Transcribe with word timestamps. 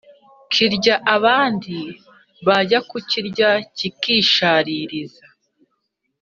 Kirya 0.51 0.95
abandi 1.15 1.77
bajya 2.45 2.79
kucyirya 2.89 3.49
kikishaririza. 3.77 5.25